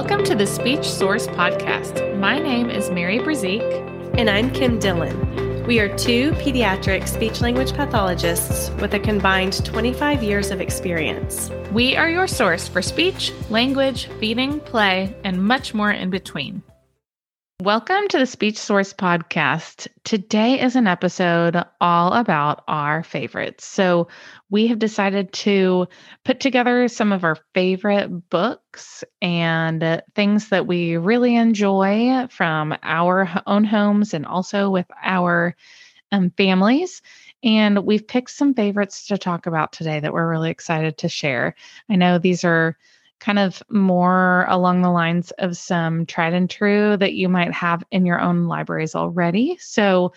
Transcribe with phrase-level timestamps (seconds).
[0.00, 2.18] Welcome to the Speech Source Podcast.
[2.18, 4.16] My name is Mary Brazique.
[4.16, 5.62] And I'm Kim Dillon.
[5.66, 11.50] We are two pediatric speech language pathologists with a combined 25 years of experience.
[11.70, 16.62] We are your source for speech, language, feeding, play, and much more in between.
[17.60, 19.86] Welcome to the Speech Source Podcast.
[20.04, 23.66] Today is an episode all about our favorites.
[23.66, 24.08] So,
[24.48, 25.86] we have decided to
[26.24, 33.28] put together some of our favorite books and things that we really enjoy from our
[33.46, 35.54] own homes and also with our
[36.12, 37.02] um, families.
[37.44, 41.54] And we've picked some favorites to talk about today that we're really excited to share.
[41.90, 42.78] I know these are
[43.20, 47.84] kind of more along the lines of some tried and true that you might have
[47.90, 49.56] in your own libraries already.
[49.60, 50.12] So,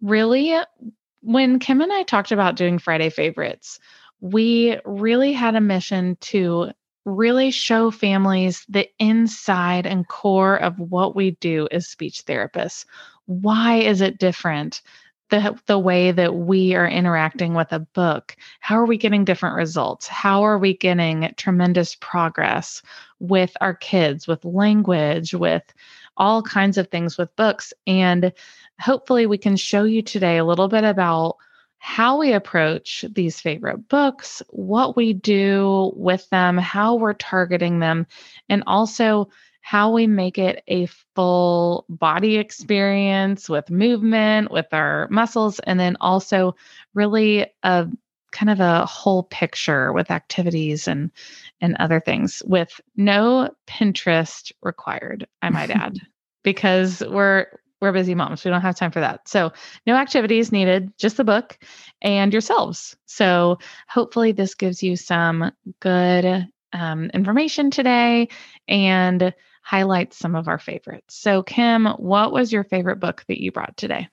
[0.00, 0.56] really,
[1.22, 3.78] when Kim and I talked about doing Friday favorites,
[4.20, 6.70] we really had a mission to
[7.04, 12.84] really show families the inside and core of what we do as speech therapists.
[13.26, 14.82] Why is it different?
[15.30, 19.56] The the way that we are interacting with a book how are we getting different
[19.56, 20.06] results?
[20.06, 22.82] How are we getting tremendous progress
[23.18, 25.62] with our kids with language with
[26.16, 27.72] all kinds of things with books?
[27.86, 28.32] And
[28.80, 31.36] hopefully we can show you today a little bit about
[31.78, 38.06] how we approach these favorite books what we do with them how we're targeting them
[38.50, 45.58] and also how we make it a full body experience with movement, with our muscles,
[45.60, 46.56] and then also
[46.94, 47.86] really a
[48.32, 51.10] kind of a whole picture with activities and
[51.60, 55.98] and other things with no Pinterest required, I might add,
[56.42, 57.46] because we're
[57.80, 58.44] we're busy moms.
[58.44, 59.26] We don't have time for that.
[59.28, 59.52] So,
[59.86, 61.58] no activities needed, just the book
[62.02, 62.96] and yourselves.
[63.06, 68.28] So, hopefully, this gives you some good um, information today
[68.68, 71.16] and highlights some of our favorites.
[71.20, 74.08] So, Kim, what was your favorite book that you brought today?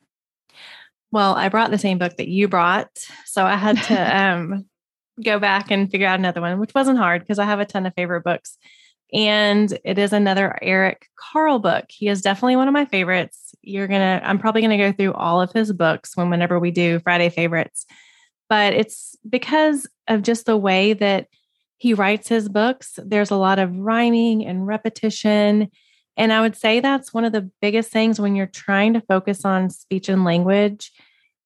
[1.11, 2.89] Well, I brought the same book that you brought.
[3.25, 4.65] So I had to um,
[5.23, 7.85] go back and figure out another one, which wasn't hard because I have a ton
[7.85, 8.57] of favorite books.
[9.13, 11.85] And it is another Eric Carle book.
[11.89, 13.55] He is definitely one of my favorites.
[13.61, 16.59] You're going to, I'm probably going to go through all of his books when, whenever
[16.59, 17.85] we do Friday favorites.
[18.49, 21.27] But it's because of just the way that
[21.77, 22.99] he writes his books.
[23.03, 25.69] There's a lot of rhyming and repetition.
[26.17, 29.45] And I would say that's one of the biggest things when you're trying to focus
[29.45, 30.91] on speech and language.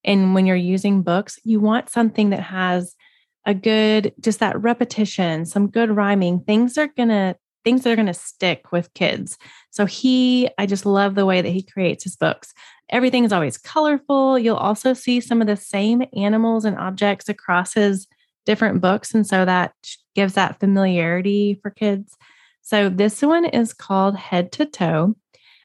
[0.04, 2.96] And when you're using books, you want something that has
[3.44, 6.40] a good, just that repetition, some good rhyming.
[6.40, 9.36] Things are going to, things that are going to stick with kids.
[9.70, 12.54] So he, I just love the way that he creates his books.
[12.88, 14.38] Everything is always colorful.
[14.38, 18.06] You'll also see some of the same animals and objects across his
[18.46, 19.14] different books.
[19.14, 19.72] And so that
[20.14, 22.16] gives that familiarity for kids.
[22.62, 25.16] So this one is called Head to Toe.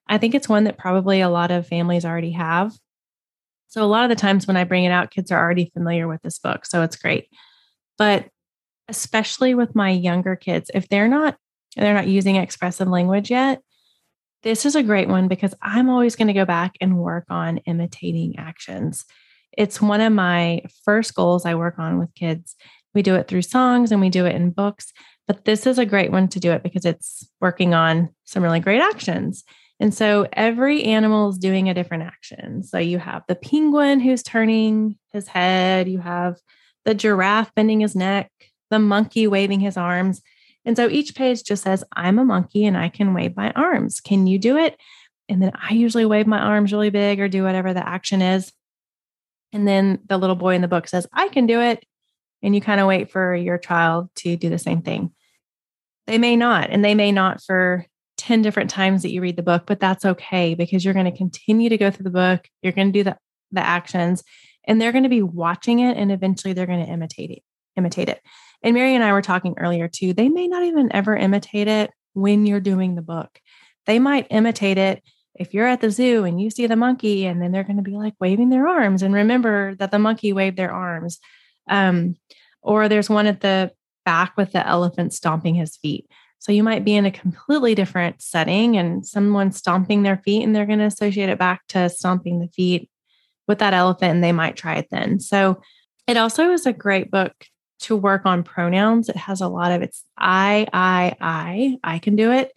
[0.07, 2.73] I think it's one that probably a lot of families already have.
[3.67, 6.07] So a lot of the times when I bring it out, kids are already familiar
[6.07, 6.65] with this book.
[6.65, 7.27] So it's great.
[7.97, 8.29] But
[8.87, 11.37] especially with my younger kids, if they're not
[11.75, 13.61] they're not using expressive language yet,
[14.41, 17.57] this is a great one because I'm always going to go back and work on
[17.59, 19.05] imitating actions.
[19.57, 22.55] It's one of my first goals I work on with kids.
[22.93, 24.91] We do it through songs and we do it in books,
[25.27, 28.59] but this is a great one to do it because it's working on some really
[28.59, 29.43] great actions.
[29.79, 32.63] And so every animal is doing a different action.
[32.63, 36.37] So you have the penguin who's turning his head, you have
[36.85, 38.31] the giraffe bending his neck,
[38.71, 40.21] the monkey waving his arms.
[40.65, 43.99] And so each page just says, I'm a monkey and I can wave my arms.
[43.99, 44.77] Can you do it?
[45.29, 48.51] And then I usually wave my arms really big or do whatever the action is.
[49.53, 51.83] And then the little boy in the book says, I can do it.
[52.43, 55.11] And you kind of wait for your child to do the same thing.
[56.05, 57.85] They may not, and they may not for
[58.17, 61.17] 10 different times that you read the book, but that's okay because you're going to
[61.17, 62.47] continue to go through the book.
[62.61, 63.17] You're going to do the,
[63.51, 64.23] the actions
[64.65, 67.43] and they're going to be watching it and eventually they're going to imitate it,
[67.75, 68.21] imitate it.
[68.63, 70.13] And Mary and I were talking earlier too.
[70.13, 73.39] They may not even ever imitate it when you're doing the book.
[73.85, 75.03] They might imitate it
[75.39, 77.83] if you're at the zoo and you see the monkey and then they're going to
[77.83, 81.19] be like waving their arms and remember that the monkey waved their arms.
[81.69, 82.15] Um,
[82.61, 83.71] or there's one at the
[84.05, 86.09] back with the elephant stomping his feet.
[86.39, 90.55] So you might be in a completely different setting and someone stomping their feet and
[90.55, 92.89] they're going to associate it back to stomping the feet
[93.47, 95.19] with that elephant and they might try it then.
[95.19, 95.61] So
[96.07, 97.33] it also is a great book
[97.79, 99.09] to work on pronouns.
[99.09, 102.51] It has a lot of it's i i i i can do it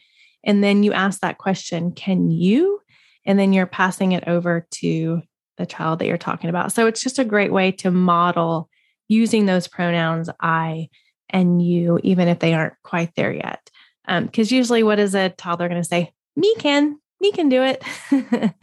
[0.45, 2.81] and then you ask that question, can you?
[3.27, 5.23] And then you're passing it over to
[5.59, 6.73] the child that you're talking about.
[6.73, 8.71] So it's just a great way to model
[9.09, 10.89] using those pronouns I
[11.29, 13.71] and you, even if they aren't quite there yet.
[14.07, 16.13] Because um, usually, what is a toddler going to say?
[16.35, 17.85] Me can, me can do it.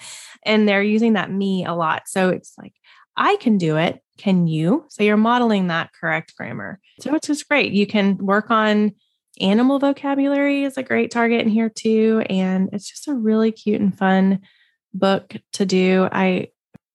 [0.44, 2.04] and they're using that me a lot.
[2.08, 2.74] So it's like,
[3.16, 4.02] I can do it.
[4.18, 4.86] Can you?
[4.90, 6.80] So you're modeling that correct grammar.
[7.00, 7.72] So it's just great.
[7.72, 8.94] You can work on
[9.42, 12.24] animal vocabulary is a great target in here too.
[12.30, 14.42] And it's just a really cute and fun
[14.94, 16.08] book to do.
[16.12, 16.50] I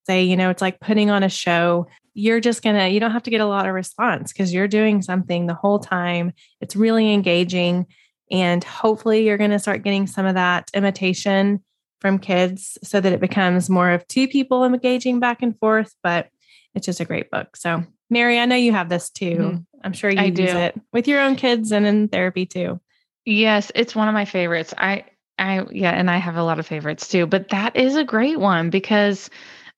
[0.07, 1.87] say, you know, it's like putting on a show.
[2.15, 4.69] You're just going to, you don't have to get a lot of response because you're
[4.69, 6.33] doing something the whole time.
[6.61, 7.87] It's really engaging.
[8.31, 11.63] And hopefully you're going to start getting some of that imitation
[12.01, 15.95] from kids so that it becomes more of two people engaging back and forth.
[16.03, 16.29] But
[16.75, 17.57] it's just a great book.
[17.57, 19.37] So, Mary, I know you have this too.
[19.37, 19.72] Mm-hmm.
[19.85, 20.45] I'm sure you I use do.
[20.45, 22.81] it with your own kids and in therapy too.
[23.25, 24.75] Yes, it's one of my favorites.
[24.77, 25.05] I,
[25.39, 28.41] I, yeah, and I have a lot of favorites too, but that is a great
[28.41, 29.31] one because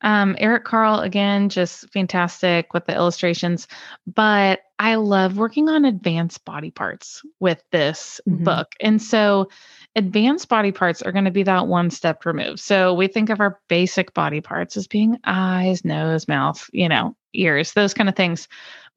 [0.04, 3.66] um, Eric Carle, again, just fantastic with the illustrations.
[4.06, 8.44] But I love working on advanced body parts with this mm-hmm.
[8.44, 8.74] book.
[8.80, 9.48] And so,
[9.96, 12.60] advanced body parts are going to be that one step removed.
[12.60, 17.16] So, we think of our basic body parts as being eyes, nose, mouth, you know,
[17.32, 18.46] ears, those kind of things.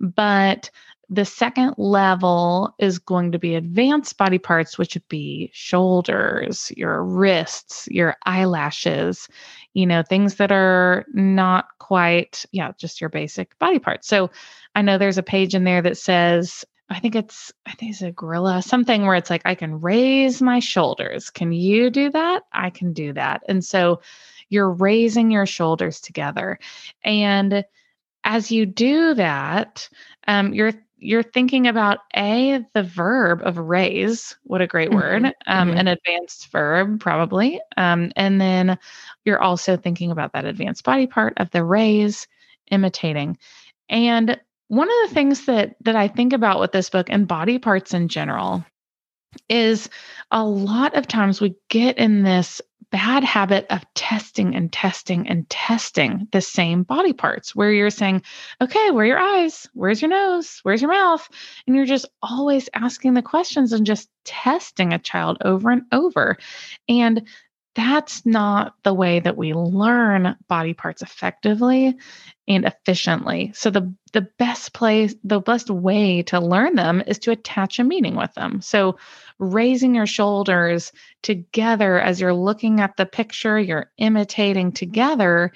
[0.01, 0.69] But
[1.09, 7.04] the second level is going to be advanced body parts, which would be shoulders, your
[7.04, 9.30] wrists, your eyelashes,
[9.74, 14.07] you know, things that are not quite, yeah, just your basic body parts.
[14.07, 14.30] So
[14.75, 18.01] I know there's a page in there that says, I think it's, I think it's
[18.01, 21.30] a gorilla, something where it's like, I can raise my shoulders.
[21.30, 22.44] Can you do that?
[22.51, 23.44] I can do that.
[23.48, 24.01] And so
[24.50, 26.60] you're raising your shoulders together.
[27.03, 27.65] And
[28.24, 29.89] as you do that,
[30.27, 35.52] um, you're you're thinking about a the verb of raise what a great word mm-hmm.
[35.52, 35.78] Um, mm-hmm.
[35.78, 38.78] an advanced verb probably um, and then
[39.26, 42.28] you're also thinking about that advanced body part of the raise
[42.72, 43.38] imitating
[43.90, 44.40] and
[44.70, 47.94] one of the things that that i think about with this book and body parts
[47.94, 48.66] in general
[49.50, 49.89] is
[50.31, 55.50] a lot of times we get in this bad habit of testing and testing and
[55.50, 58.21] testing the same body parts where you're saying,
[58.62, 59.68] okay, where are your eyes?
[59.74, 60.59] Where's your nose?
[60.63, 61.27] Where's your mouth?
[61.65, 66.38] And you're just always asking the questions and just testing a child over and over.
[66.88, 67.27] And
[67.77, 71.95] that's not the way that we learn body parts effectively
[72.47, 73.51] and efficiently.
[73.53, 77.83] So the the best place, the best way to learn them is to attach a
[77.83, 78.62] meaning with them.
[78.62, 78.97] So
[79.38, 80.91] raising your shoulders
[81.21, 85.51] together as you're looking at the picture, you're imitating together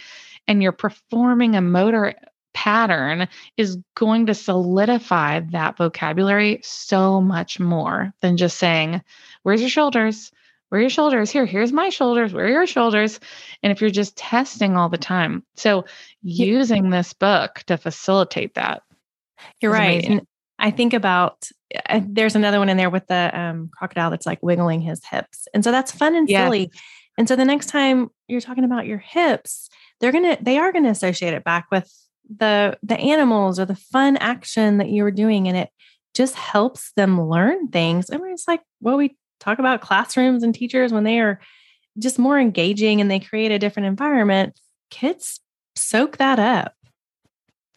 [0.48, 2.14] and you're performing a motor
[2.54, 9.02] pattern is going to solidify that vocabulary so much more than just saying,
[9.42, 10.32] Where's your shoulders?
[10.72, 11.30] Where are your shoulders?
[11.30, 12.32] Here, here's my shoulders.
[12.34, 13.20] Where are your shoulders?
[13.62, 15.44] And if you're just testing all the time.
[15.58, 15.84] So,
[16.24, 18.82] using this book to facilitate that.
[19.60, 20.00] You're right.
[20.00, 20.12] Amazing.
[20.20, 20.28] And
[20.60, 21.50] I think about
[21.90, 25.46] uh, there's another one in there with the um, crocodile that's like wiggling his hips.
[25.54, 26.46] And so that's fun and yes.
[26.46, 26.72] silly.
[27.18, 29.70] And so the next time you're talking about your hips,
[30.00, 31.94] they're going to they are going to associate it back with
[32.34, 35.70] the the animals or the fun action that you were doing and it
[36.14, 38.10] just helps them learn things.
[38.10, 41.40] I mean it's like what we talk about classrooms and teachers when they are
[42.00, 44.58] just more engaging and they create a different environment,
[44.90, 45.42] kids
[45.76, 46.76] soak that up.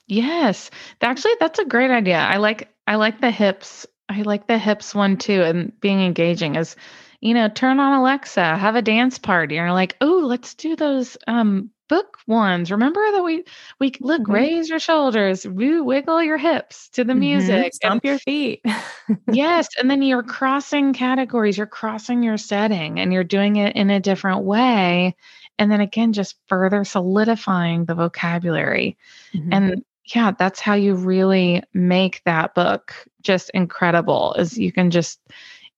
[0.06, 0.70] Yes.
[1.00, 2.18] Actually, that's a great idea.
[2.18, 3.86] I like I like the hips.
[4.08, 6.76] I like the hips one too and being engaging is
[7.20, 11.16] you know, turn on Alexa, have a dance party, and like, oh, let's do those
[11.26, 12.70] um book ones.
[12.70, 13.44] Remember that we
[13.78, 14.32] we look, mm-hmm.
[14.32, 17.20] raise your shoulders, woo, wiggle your hips to the mm-hmm.
[17.20, 18.64] music, stomp and, your feet.
[19.32, 23.90] yes, and then you're crossing categories, you're crossing your setting, and you're doing it in
[23.90, 25.14] a different way.
[25.58, 28.96] And then again, just further solidifying the vocabulary.
[29.34, 29.52] Mm-hmm.
[29.52, 34.34] And yeah, that's how you really make that book just incredible.
[34.34, 35.20] Is you can just,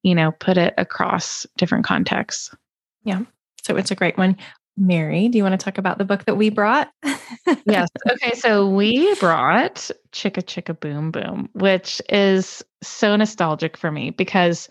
[0.03, 2.55] you know, put it across different contexts.
[3.05, 3.23] Yeah.
[3.63, 4.37] So it's a great one.
[4.77, 6.91] Mary, do you want to talk about the book that we brought?
[7.67, 7.89] yes.
[8.11, 8.35] Okay.
[8.35, 14.69] So we brought Chicka Chicka Boom Boom, which is so nostalgic for me because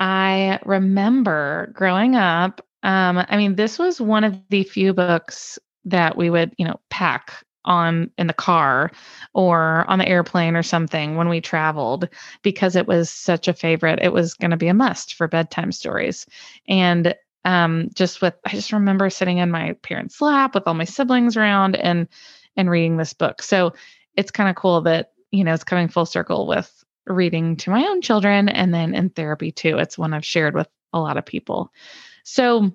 [0.00, 2.64] I remember growing up.
[2.82, 6.80] Um, I mean, this was one of the few books that we would, you know,
[6.90, 7.32] pack
[7.64, 8.90] on in the car
[9.32, 12.08] or on the airplane or something when we traveled
[12.42, 14.00] because it was such a favorite.
[14.02, 16.26] It was going to be a must for bedtime stories.
[16.68, 20.84] And um, just with I just remember sitting in my parents' lap with all my
[20.84, 22.08] siblings around and
[22.56, 23.42] and reading this book.
[23.42, 23.72] So
[24.16, 27.84] it's kind of cool that you know it's coming full circle with reading to my
[27.86, 29.78] own children and then in therapy too.
[29.78, 31.70] It's one I've shared with a lot of people.
[32.22, 32.72] So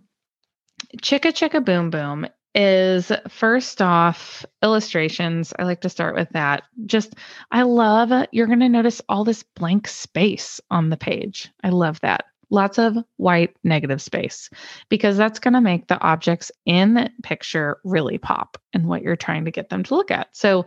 [1.01, 5.53] Chicka Chicka Boom Boom is first off illustrations.
[5.57, 6.63] I like to start with that.
[6.85, 7.15] Just,
[7.51, 11.49] I love, you're going to notice all this blank space on the page.
[11.63, 12.25] I love that.
[12.49, 14.49] Lots of white negative space
[14.89, 19.15] because that's going to make the objects in the picture really pop and what you're
[19.15, 20.35] trying to get them to look at.
[20.35, 20.65] So,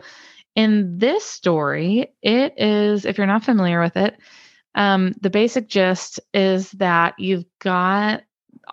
[0.54, 4.18] in this story, it is, if you're not familiar with it,
[4.74, 8.22] um, the basic gist is that you've got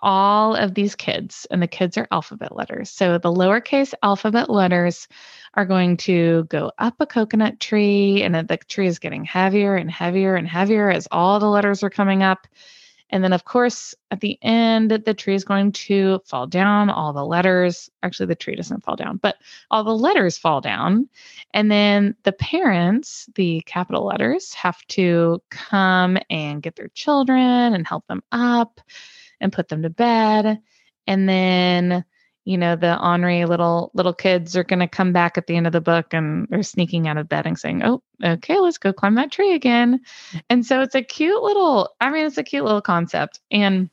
[0.02, 2.90] all of these kids, and the kids are alphabet letters.
[2.90, 5.08] So the lowercase alphabet letters
[5.54, 9.90] are going to go up a coconut tree, and the tree is getting heavier and
[9.90, 12.46] heavier and heavier as all the letters are coming up.
[13.10, 16.90] And then, of course, at the end, the tree is going to fall down.
[16.90, 19.36] All the letters, actually, the tree doesn't fall down, but
[19.70, 21.08] all the letters fall down.
[21.52, 27.86] And then the parents, the capital letters, have to come and get their children and
[27.86, 28.80] help them up
[29.40, 30.60] and put them to bed.
[31.06, 32.04] And then
[32.44, 35.66] you know the ornery little little kids are going to come back at the end
[35.66, 38.92] of the book and they're sneaking out of bed and saying oh okay let's go
[38.92, 40.00] climb that tree again.
[40.48, 43.40] And so it's a cute little i mean it's a cute little concept.
[43.50, 43.90] And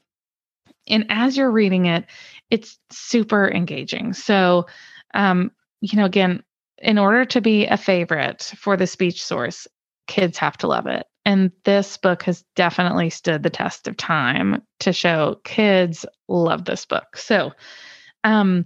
[0.87, 2.05] and as you're reading it
[2.49, 4.13] it's super engaging.
[4.13, 4.67] So
[5.13, 5.51] um
[5.81, 6.43] you know again
[6.79, 9.67] in order to be a favorite for the speech source
[10.07, 11.05] kids have to love it.
[11.25, 16.85] And this book has definitely stood the test of time to show kids love this
[16.85, 17.17] book.
[17.17, 17.51] So
[18.27, 18.65] um,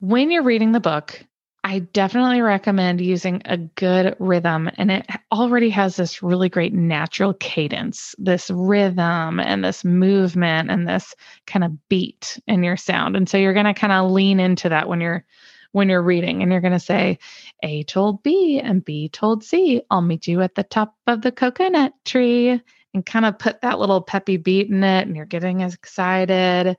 [0.00, 1.24] when you're reading the book,
[1.62, 4.68] I definitely recommend using a good rhythm.
[4.76, 10.86] And it already has this really great natural cadence, this rhythm and this movement and
[10.86, 11.14] this
[11.46, 13.16] kind of beat in your sound.
[13.16, 15.24] And so you're going to kind of lean into that when you're
[15.72, 17.18] when you're reading and you're going to say
[17.64, 21.32] A told B and B told C, I'll meet you at the top of the
[21.32, 22.60] coconut tree
[22.92, 26.76] and kind of put that little peppy beat in it and you're getting excited.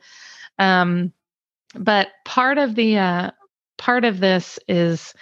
[0.60, 1.12] Um,
[1.78, 3.32] but part of the uh,
[3.78, 5.14] part of this is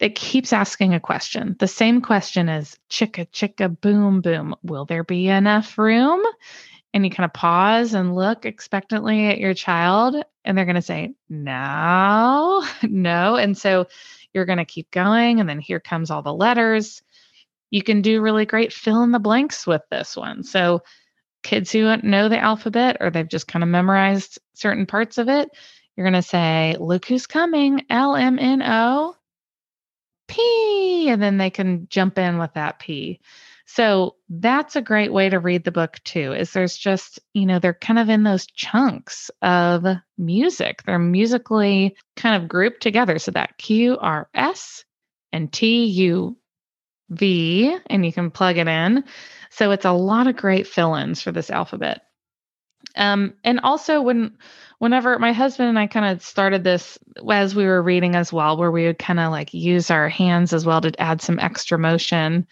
[0.00, 1.56] it keeps asking a question.
[1.58, 4.54] The same question is chicka chicka boom boom.
[4.62, 6.22] Will there be enough room?
[6.92, 10.82] And you kind of pause and look expectantly at your child, and they're going to
[10.82, 13.36] say, no, no.
[13.36, 13.86] And so
[14.32, 15.40] you're going to keep going.
[15.40, 17.02] And then here comes all the letters.
[17.70, 20.44] You can do really great fill in the blanks with this one.
[20.44, 20.82] So,
[21.42, 25.50] kids who know the alphabet or they've just kind of memorized certain parts of it,
[25.96, 29.14] you're going to say, Look who's coming, L M N O
[30.28, 31.08] P.
[31.08, 33.20] And then they can jump in with that P.
[33.66, 37.58] So that's a great way to read the book too, is there's just, you know,
[37.58, 39.86] they're kind of in those chunks of
[40.18, 40.82] music.
[40.84, 43.18] They're musically kind of grouped together.
[43.18, 44.84] So that Q R S
[45.32, 46.36] and T U
[47.10, 49.04] V, and you can plug it in.
[49.50, 52.02] So it's a lot of great fill ins for this alphabet.
[52.96, 54.36] Um, and also when
[54.78, 56.98] whenever my husband and I kind of started this
[57.30, 60.52] as we were reading as well, where we would kind of like use our hands
[60.52, 62.46] as well to add some extra motion.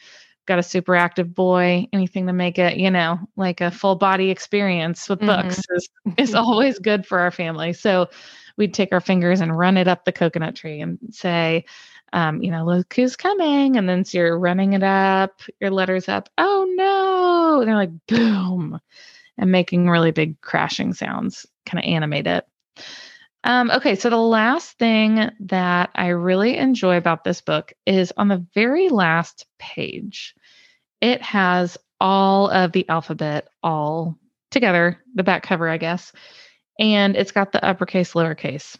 [0.46, 4.30] Got a super active boy, anything to make it, you know, like a full body
[4.30, 5.48] experience with mm-hmm.
[5.48, 7.72] books is, is always good for our family.
[7.72, 8.08] So
[8.56, 11.64] we'd take our fingers and run it up the coconut tree and say,
[12.12, 13.76] um, you know, look who's coming.
[13.76, 16.28] And then so you're running it up, your letters up.
[16.38, 17.60] Oh no.
[17.60, 18.80] And they're like, boom
[19.38, 22.46] and making really big crashing sounds, kind of animate it.
[23.44, 28.28] Um, okay, so the last thing that I really enjoy about this book is on
[28.28, 30.34] the very last page,
[31.00, 34.16] it has all of the alphabet all
[34.50, 36.12] together, the back cover, I guess,
[36.78, 38.76] and it's got the uppercase, lowercase.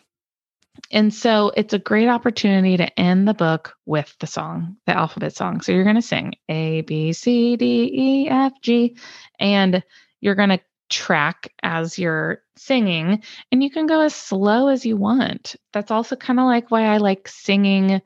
[0.90, 5.34] And so it's a great opportunity to end the book with the song, the alphabet
[5.34, 5.60] song.
[5.60, 8.96] So you're going to sing A, B, C, D, E, F, G,
[9.38, 9.82] and
[10.22, 14.96] you're going to track as you're singing and you can go as slow as you
[14.96, 15.56] want.
[15.72, 18.00] That's also kind of like why I like singing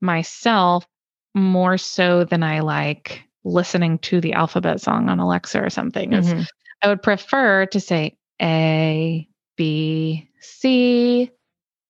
[0.00, 0.86] myself
[1.34, 6.10] more so than I like listening to the alphabet song on Alexa or something.
[6.10, 6.42] Mm-hmm.
[6.82, 11.30] I would prefer to say A, B, C,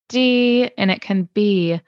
[0.09, 1.79] D, and it can be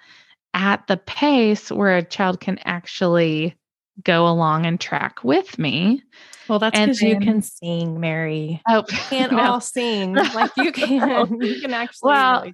[0.53, 3.55] at the pace where a child can actually
[4.03, 6.03] go along and track with me.
[6.49, 8.61] Well, that's because you can sing, Mary.
[8.67, 9.39] Oh, we can't no.
[9.39, 11.41] all sing like you can.
[11.41, 12.09] you can actually.
[12.09, 12.53] Well, really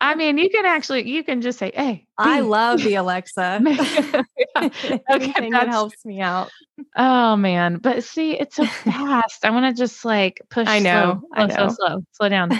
[0.00, 1.08] I mean, you can actually.
[1.08, 3.60] You can just say, "Hey." I love the Alexa.
[3.66, 6.50] okay, that helps me out.
[6.96, 9.44] Oh man, but see, it's so fast.
[9.44, 10.68] I want to just like push.
[10.68, 11.20] I know.
[11.20, 11.54] Slow, I know.
[11.54, 12.50] Slow, slow, slow down.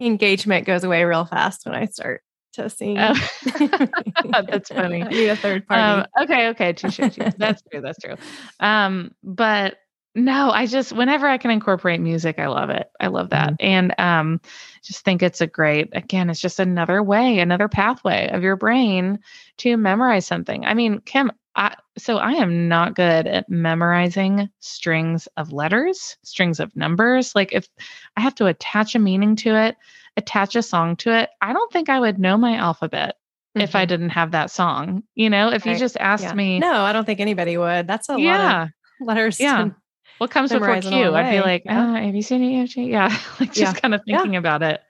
[0.00, 2.22] Engagement goes away real fast when I start
[2.52, 2.98] to sing.
[2.98, 3.14] Oh.
[4.48, 5.02] that's funny.
[5.02, 5.82] I need a third party.
[5.82, 6.98] Um, okay, okay, touche,
[7.36, 7.80] That's true.
[7.80, 8.16] That's true.
[8.60, 9.76] Um, but
[10.14, 12.90] no, I just whenever I can incorporate music, I love it.
[13.00, 13.52] I love that.
[13.52, 13.66] Mm-hmm.
[13.66, 14.40] And um
[14.82, 19.20] just think it's a great again, it's just another way, another pathway of your brain
[19.58, 20.64] to memorize something.
[20.66, 26.60] I mean, Kim, I so I am not good at memorizing strings of letters, strings
[26.60, 27.34] of numbers.
[27.34, 27.66] Like if
[28.16, 29.76] I have to attach a meaning to it,
[30.16, 33.16] attach a song to it, I don't think I would know my alphabet
[33.56, 33.62] mm-hmm.
[33.62, 33.88] if I mm-hmm.
[33.88, 35.02] didn't have that song.
[35.14, 35.72] You know, if right.
[35.72, 36.34] you just asked yeah.
[36.34, 36.58] me.
[36.58, 37.86] No, I don't think anybody would.
[37.86, 38.38] That's a yeah.
[38.38, 39.40] lot of letters.
[39.40, 39.70] Yeah.
[40.18, 41.14] What comes before Q?
[41.14, 41.94] I'd be like, yeah.
[41.94, 42.84] oh, A, B, C, D, E, F, G.
[42.84, 43.08] Yeah.
[43.40, 43.80] like just yeah.
[43.80, 44.80] kind of thinking about it.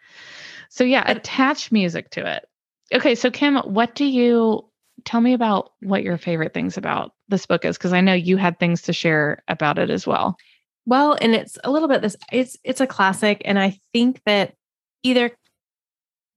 [0.68, 2.46] So yeah, attach music to it.
[2.92, 3.14] Okay.
[3.14, 4.68] So Kim, what do you
[5.04, 7.78] tell me about what your favorite things about this book is?
[7.78, 10.36] Because I know you had things to share about it as well.
[10.84, 13.42] Well, and it's a little bit this it's it's a classic.
[13.44, 14.54] And I think that
[15.02, 15.32] either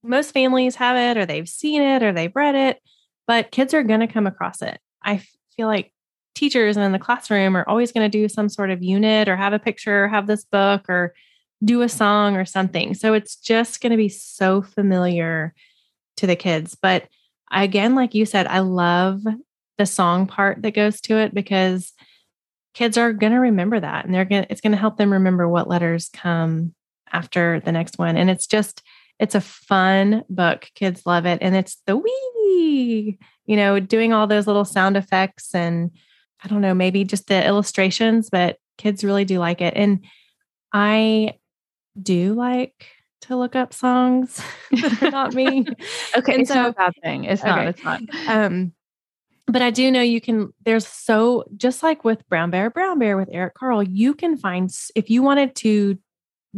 [0.02, 2.80] most families have it or they've seen it or they've read it,
[3.26, 4.78] but kids are going to come across it.
[5.02, 5.22] I
[5.56, 5.92] feel like
[6.34, 9.52] teachers in the classroom are always going to do some sort of unit or have
[9.52, 11.14] a picture or have this book or
[11.64, 12.94] do a song or something.
[12.94, 15.54] So it's just going to be so familiar
[16.18, 16.76] to the kids.
[16.80, 17.08] But
[17.50, 19.22] again, like you said, I love
[19.78, 21.92] the song part that goes to it because
[22.74, 25.12] kids are going to remember that and they're going to, it's going to help them
[25.12, 26.74] remember what letters come
[27.12, 28.16] after the next one.
[28.16, 28.82] And it's just,
[29.18, 30.70] it's a fun book.
[30.74, 31.38] Kids love it.
[31.40, 35.90] And it's the wee, you know, doing all those little sound effects and
[36.44, 39.74] I don't know, maybe just the illustrations, but kids really do like it.
[39.74, 40.04] And
[40.72, 41.34] I
[42.00, 42.86] do like
[43.22, 45.66] to look up songs that are not me.
[46.16, 47.24] okay, and it's so, not a bad thing.
[47.24, 47.50] It's okay.
[47.50, 47.66] not.
[47.66, 48.00] It's not.
[48.28, 48.72] Um,
[49.46, 50.52] but I do know you can.
[50.64, 54.70] There's so just like with Brown Bear, Brown Bear with Eric Carle, you can find
[54.94, 55.98] if you wanted to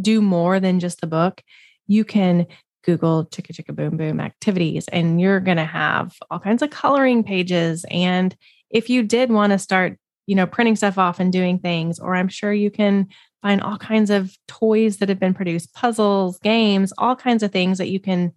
[0.00, 1.42] do more than just the book,
[1.86, 2.46] you can
[2.84, 7.22] Google chicka chicka boom boom activities, and you're going to have all kinds of coloring
[7.22, 7.84] pages.
[7.90, 8.36] And
[8.70, 12.14] if you did want to start, you know, printing stuff off and doing things, or
[12.14, 13.08] I'm sure you can
[13.42, 17.78] find all kinds of toys that have been produced, puzzles, games, all kinds of things
[17.78, 18.32] that you can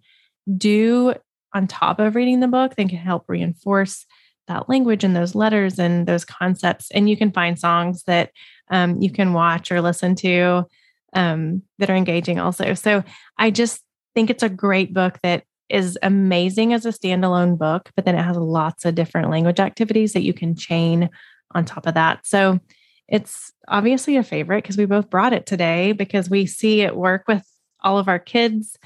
[0.56, 1.14] do
[1.54, 4.06] on top of reading the book that can help reinforce
[4.48, 6.90] that language and those letters and those concepts.
[6.90, 8.30] And you can find songs that
[8.70, 10.64] um, you can watch or listen to
[11.12, 12.74] um, that are engaging also.
[12.74, 13.04] So
[13.38, 13.82] I just
[14.14, 18.22] think it's a great book that is amazing as a standalone book, but then it
[18.22, 21.08] has lots of different language activities that you can chain
[21.54, 22.26] on top of that.
[22.26, 22.60] So
[23.08, 27.24] it's obviously a favorite because we both brought it today because we see it work
[27.26, 27.46] with
[27.82, 28.76] all of our kids.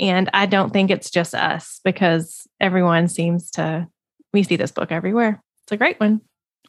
[0.00, 3.88] And I don't think it's just us because everyone seems to,
[4.32, 5.42] we see this book everywhere.
[5.64, 6.20] It's a great one.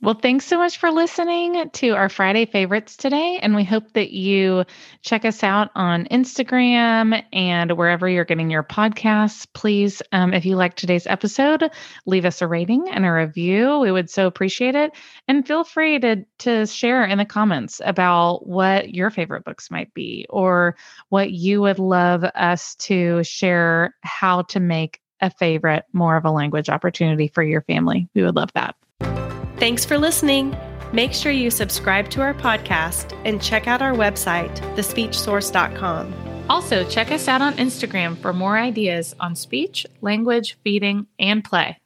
[0.02, 3.38] Well, thanks so much for listening to our Friday favorites today.
[3.42, 4.64] And we hope that you
[5.02, 9.46] check us out on Instagram and wherever you're getting your podcasts.
[9.52, 11.70] Please, um, if you like today's episode,
[12.06, 13.80] leave us a rating and a review.
[13.80, 14.94] We would so appreciate it.
[15.28, 19.94] And feel free to, to share in the comments about what your favorite books might
[19.94, 20.78] be or
[21.10, 26.32] what you would love us to share how to make a favorite more of a
[26.32, 28.08] language opportunity for your family.
[28.14, 28.78] We would love that.
[29.60, 30.56] Thanks for listening.
[30.94, 36.14] Make sure you subscribe to our podcast and check out our website, thespeechsource.com.
[36.50, 41.78] Also, check us out on Instagram for more ideas on speech, language, feeding, and play.